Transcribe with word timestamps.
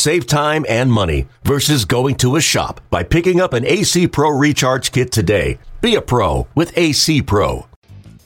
Save 0.00 0.26
time 0.26 0.64
and 0.66 0.90
money 0.90 1.26
versus 1.44 1.84
going 1.84 2.14
to 2.14 2.36
a 2.36 2.40
shop 2.40 2.80
by 2.88 3.02
picking 3.02 3.38
up 3.38 3.52
an 3.52 3.66
AC 3.66 4.08
Pro 4.08 4.30
Recharge 4.30 4.92
Kit 4.92 5.12
today. 5.12 5.58
Be 5.82 5.94
a 5.94 6.00
pro 6.00 6.48
with 6.54 6.72
AC 6.78 7.20
Pro. 7.20 7.66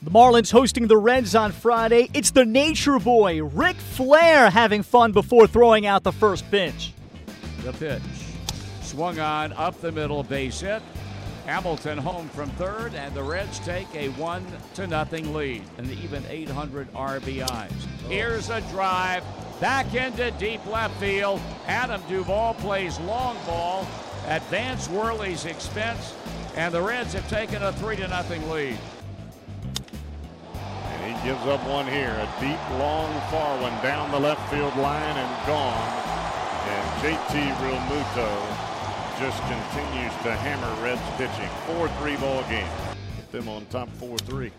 The 0.00 0.12
Marlins 0.12 0.52
hosting 0.52 0.86
the 0.86 0.96
Reds 0.96 1.34
on 1.34 1.50
Friday. 1.50 2.10
It's 2.14 2.30
the 2.30 2.44
Nature 2.44 3.00
Boy, 3.00 3.42
Ric 3.42 3.74
Flair, 3.74 4.50
having 4.50 4.84
fun 4.84 5.10
before 5.10 5.48
throwing 5.48 5.84
out 5.84 6.04
the 6.04 6.12
first 6.12 6.48
pitch. 6.48 6.92
The 7.64 7.72
pitch. 7.72 8.02
Swung 8.82 9.18
on 9.18 9.52
up 9.54 9.80
the 9.80 9.90
middle, 9.90 10.22
base 10.22 10.60
hit. 10.60 10.80
Hamilton 11.44 11.98
home 11.98 12.28
from 12.28 12.50
third, 12.50 12.94
and 12.94 13.12
the 13.14 13.22
Reds 13.24 13.58
take 13.58 13.92
a 13.96 14.10
one 14.10 14.46
to 14.74 14.86
nothing 14.86 15.34
lead, 15.34 15.64
and 15.76 15.90
even 15.90 16.24
800 16.30 16.92
RBIs. 16.94 17.72
Here's 18.08 18.48
a 18.48 18.60
drive 18.70 19.24
back 19.60 19.94
into 19.94 20.30
deep 20.32 20.64
left 20.66 20.98
field. 21.00 21.40
Adam 21.66 22.02
Duvall 22.08 22.54
plays 22.54 22.98
long 23.00 23.36
ball 23.46 23.86
at 24.26 24.42
Vance 24.44 24.88
Worley's 24.88 25.44
expense, 25.44 26.14
and 26.56 26.72
the 26.72 26.80
Reds 26.80 27.12
have 27.12 27.28
taken 27.28 27.62
a 27.62 27.72
three 27.72 27.96
to 27.96 28.08
nothing 28.08 28.48
lead. 28.50 28.78
And 30.54 31.16
he 31.16 31.28
gives 31.28 31.44
up 31.46 31.66
one 31.68 31.86
here, 31.86 32.10
a 32.10 32.40
deep, 32.40 32.60
long, 32.78 33.12
far 33.30 33.60
one 33.60 33.72
down 33.82 34.10
the 34.10 34.20
left 34.20 34.50
field 34.50 34.76
line 34.76 35.16
and 35.16 35.46
gone. 35.46 36.04
And 36.66 37.02
JT 37.02 37.54
Realmuto 37.56 38.64
just 39.20 39.40
continues 39.42 40.12
to 40.22 40.32
hammer 40.32 40.82
Reds 40.82 41.00
pitching. 41.16 41.50
4-3 41.68 42.20
ball 42.20 42.42
game. 42.48 42.66
Put 43.16 43.32
them 43.32 43.48
on 43.48 43.66
top 43.66 43.88
4-3. 44.00 44.50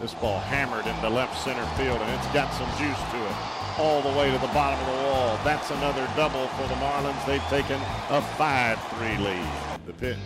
This 0.00 0.14
ball 0.14 0.38
hammered 0.40 0.86
into 0.86 1.08
left 1.08 1.42
center 1.42 1.64
field, 1.76 2.00
and 2.00 2.10
it's 2.10 2.26
got 2.34 2.52
some 2.54 2.68
juice 2.76 3.00
to 3.10 3.18
it. 3.18 3.36
All 3.78 4.02
the 4.02 4.12
way 4.18 4.30
to 4.30 4.38
the 4.38 4.52
bottom 4.52 4.78
of 4.78 4.86
the 4.86 5.02
wall. 5.08 5.38
That's 5.44 5.70
another 5.70 6.06
double 6.14 6.46
for 6.54 6.68
the 6.68 6.74
Marlins. 6.74 7.24
They've 7.26 7.42
taken 7.48 7.80
a 8.10 8.20
5-3 8.36 9.18
lead. 9.24 9.48
The 9.86 9.92
pitch. 9.94 10.18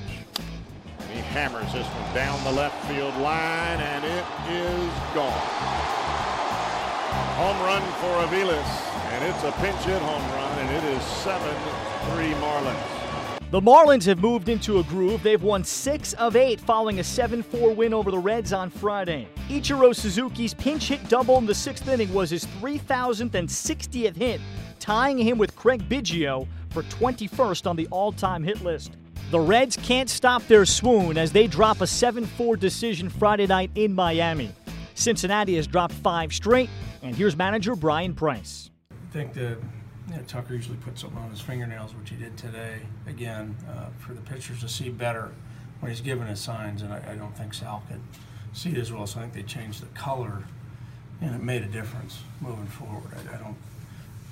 And 1.01 1.11
he 1.11 1.21
hammers 1.21 1.73
this 1.73 1.87
one 1.87 2.15
down 2.15 2.43
the 2.45 2.53
left 2.53 2.77
field 2.87 3.17
line, 3.19 3.81
and 3.81 4.05
it 4.05 4.25
is 4.51 4.93
gone. 5.15 5.33
Home 7.39 7.61
run 7.63 7.83
for 8.03 8.27
Aviles, 8.27 8.73
and 9.15 9.25
it's 9.25 9.45
a 9.45 9.53
pinch 9.63 9.81
hit 9.85 10.03
home 10.03 10.27
run, 10.33 10.59
and 10.59 10.71
it 10.75 10.85
is 10.93 11.03
7-3 11.23 12.35
Marlins. 12.41 12.98
The 13.51 13.63
Marlins 13.63 14.05
have 14.05 14.19
moved 14.19 14.51
into 14.51 14.79
a 14.79 14.83
groove. 14.83 15.23
They've 15.23 15.43
won 15.43 15.65
six 15.65 16.13
of 16.15 16.37
eight 16.37 16.61
following 16.61 17.01
a 17.01 17.05
7 17.05 17.43
4 17.43 17.73
win 17.73 17.95
over 17.95 18.11
the 18.11 18.19
Reds 18.19 18.53
on 18.53 18.69
Friday. 18.69 19.27
Ichiro 19.49 19.97
Suzuki's 19.97 20.53
pinch 20.53 20.89
hit 20.89 21.09
double 21.09 21.39
in 21.39 21.47
the 21.47 21.55
sixth 21.55 21.89
inning 21.89 22.13
was 22.13 22.29
his 22.29 22.45
3,060th 22.45 24.15
hit, 24.15 24.43
tying 24.79 25.17
him 25.17 25.39
with 25.39 25.57
Craig 25.57 25.89
Biggio 25.89 26.47
for 26.69 26.83
21st 26.83 27.67
on 27.67 27.75
the 27.75 27.87
all 27.87 28.13
time 28.13 28.45
hit 28.45 28.63
list. 28.63 28.93
The 29.31 29.41
Reds 29.41 29.79
can't 29.79 30.11
stop 30.11 30.47
their 30.47 30.67
swoon 30.67 31.17
as 31.17 31.33
they 31.33 31.47
drop 31.47 31.81
a 31.81 31.87
7 31.87 32.27
4 32.27 32.55
decision 32.59 33.09
Friday 33.09 33.47
night 33.47 33.71
in 33.77 33.95
Miami. 33.95 34.53
Cincinnati 34.95 35.57
has 35.57 35.67
dropped 35.67 35.95
five 35.95 36.35
straight, 36.35 36.69
and 37.03 37.17
here's 37.17 37.35
manager 37.35 37.75
Bryan 37.75 38.13
Price. 38.13 38.69
I 38.91 39.11
think 39.11 39.33
the 39.33 39.57
yeah, 40.11 40.23
Tucker 40.27 40.55
usually 40.55 40.79
puts 40.79 41.03
something 41.03 41.19
on 41.19 41.31
his 41.31 41.41
fingernails, 41.41 41.95
which 41.95 42.11
he 42.11 42.17
did 42.17 42.37
today. 42.37 42.81
Again, 43.07 43.57
uh, 43.69 43.87
for 43.99 44.15
the 44.15 44.21
pitchers 44.23 44.61
to 44.61 44.69
see 44.69 44.89
better 44.89 45.33
when 45.81 45.91
he's 45.91 46.01
giving 46.01 46.27
his 46.27 46.41
signs, 46.41 46.83
and 46.83 46.93
I, 46.93 47.03
I, 47.13 47.15
don't 47.15 47.37
think 47.37 47.55
Sal 47.55 47.83
could 47.89 48.01
see 48.53 48.71
it 48.71 48.79
as 48.79 48.93
well. 48.93 49.07
So 49.07 49.19
I 49.19 49.23
think 49.23 49.35
they 49.35 49.43
changed 49.43 49.83
the 49.83 49.99
color, 49.99 50.45
and 51.21 51.35
it 51.35 51.43
made 51.43 51.63
a 51.63 51.67
difference 51.67 52.21
moving 52.41 52.67
forward. 52.67 53.13
I, 53.15 53.37
I 53.37 53.39
don't 53.39 53.57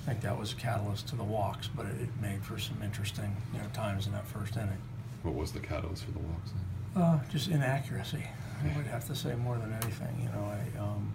think 0.07 0.23
that 0.23 0.39
was 0.39 0.53
a 0.53 0.57
catalyst 0.57 1.09
to 1.09 1.17
the 1.17 1.25
walks, 1.25 1.69
but 1.69 1.87
it, 1.87 2.01
it, 2.01 2.09
made 2.23 2.43
for 2.43 2.59
some 2.59 2.81
interesting 2.83 3.37
you 3.53 3.59
know 3.59 3.67
times 3.75 4.07
in 4.07 4.13
that 4.13 4.27
first 4.27 4.57
inning. 4.57 4.79
What 5.23 5.35
was 5.35 5.53
the 5.53 5.61
catalyst 5.61 6.05
for 6.05 6.13
the 6.13 6.21
walks? 6.21 6.51
Uh, 6.97 7.19
just 7.31 7.49
inaccuracy. 7.49 8.25
I 8.65 8.77
would 8.77 8.87
have 8.87 9.07
to 9.09 9.15
say 9.15 9.35
more 9.35 9.59
than 9.59 9.73
anything. 9.73 10.21
You 10.23 10.29
know, 10.31 10.47
I. 10.47 10.79
Um, 10.79 11.13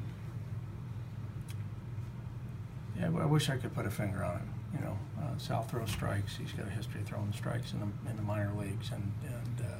I 3.04 3.26
wish 3.26 3.50
I 3.50 3.58
could 3.58 3.74
put 3.74 3.86
a 3.86 3.92
finger 3.92 4.24
on 4.24 4.38
it. 4.38 4.78
You 4.78 4.86
know, 4.86 4.98
uh, 5.20 5.38
Sal 5.38 5.64
throws 5.64 5.92
strikes. 5.92 6.38
He's 6.38 6.54
got 6.54 6.68
a 6.68 6.70
history 6.70 7.02
of 7.02 7.08
throwing 7.08 7.34
strikes 7.34 7.74
in 7.74 7.80
the, 7.80 8.10
in 8.10 8.16
the 8.16 8.24
minor 8.24 8.52
leagues, 8.58 8.92
and, 8.92 9.12
and 9.26 9.68
uh, 9.68 9.80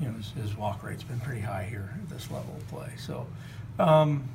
you 0.00 0.08
know 0.08 0.14
his, 0.14 0.30
his, 0.32 0.56
walk 0.56 0.82
rate's 0.84 1.02
been 1.02 1.20
pretty 1.20 1.40
high 1.40 1.64
here 1.64 1.90
at 1.94 2.08
this 2.08 2.30
level 2.30 2.54
of 2.56 2.68
play. 2.68 2.90
So, 2.96 3.26
um, 3.78 4.28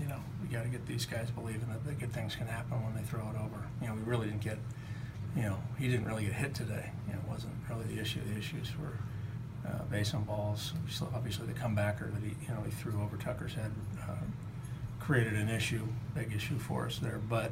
you 0.00 0.06
know, 0.06 0.18
we 0.42 0.48
got 0.48 0.62
to 0.62 0.68
get 0.68 0.86
these 0.86 1.06
guys 1.06 1.30
believing 1.30 1.68
that 1.68 1.84
the 1.84 1.92
good 1.92 2.12
things 2.12 2.36
can 2.36 2.46
happen 2.46 2.82
when 2.84 2.94
they 2.94 3.02
throw 3.02 3.20
it 3.20 3.36
over. 3.36 3.66
You 3.82 3.88
know, 3.88 3.94
we 3.94 4.02
really 4.02 4.26
didn't 4.26 4.42
get, 4.42 4.58
you 5.36 5.42
know, 5.42 5.58
he 5.78 5.88
didn't 5.88 6.06
really 6.06 6.24
get 6.24 6.34
hit 6.34 6.54
today. 6.54 6.90
You 7.08 7.14
know, 7.14 7.20
it 7.20 7.28
wasn't 7.28 7.54
really 7.68 7.94
the 7.94 8.00
issue. 8.00 8.20
The 8.32 8.38
issues 8.38 8.68
were 8.78 8.98
uh, 9.68 9.82
base 9.90 10.14
on 10.14 10.24
balls. 10.24 10.74
Obviously, 11.14 11.46
the 11.46 11.54
comebacker 11.54 12.12
that 12.12 12.22
he, 12.22 12.34
you 12.46 12.54
know, 12.54 12.62
he 12.62 12.70
threw 12.70 13.00
over 13.02 13.16
Tucker's 13.16 13.54
head 13.54 13.72
uh, 14.02 14.14
created 15.10 15.32
an 15.32 15.48
issue, 15.48 15.84
big 16.14 16.32
issue 16.32 16.56
for 16.56 16.86
us 16.86 16.98
there. 16.98 17.20
But 17.28 17.50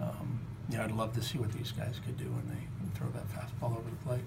um, 0.00 0.40
you 0.68 0.76
know, 0.76 0.82
I'd 0.82 0.90
love 0.90 1.14
to 1.14 1.22
see 1.22 1.38
what 1.38 1.52
these 1.52 1.70
guys 1.70 2.00
could 2.04 2.18
do 2.18 2.24
when 2.24 2.42
they 2.48 2.98
throw 2.98 3.08
that 3.10 3.28
fastball 3.30 3.78
over 3.78 3.88
the 3.88 4.04
plate. 4.04 4.24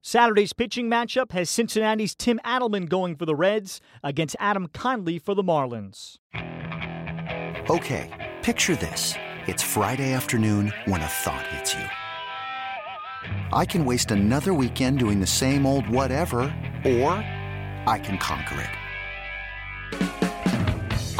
Saturday's 0.00 0.52
pitching 0.52 0.88
matchup 0.88 1.32
has 1.32 1.50
Cincinnati's 1.50 2.14
Tim 2.14 2.38
Adleman 2.44 2.88
going 2.88 3.16
for 3.16 3.26
the 3.26 3.34
Reds 3.34 3.80
against 4.04 4.36
Adam 4.38 4.68
Conley 4.72 5.18
for 5.18 5.34
the 5.34 5.42
Marlins. 5.42 6.18
Okay, 7.68 8.32
picture 8.42 8.76
this. 8.76 9.16
It's 9.48 9.62
Friday 9.62 10.12
afternoon 10.12 10.72
when 10.84 11.00
a 11.00 11.08
thought 11.08 11.46
hits 11.48 11.74
you. 11.74 11.84
I 13.52 13.64
can 13.64 13.84
waste 13.84 14.12
another 14.12 14.54
weekend 14.54 15.00
doing 15.00 15.18
the 15.18 15.26
same 15.26 15.66
old 15.66 15.88
whatever, 15.88 16.42
or 16.84 17.10
I 17.86 18.00
can 18.00 18.18
conquer 18.18 18.60
it. 18.60 18.81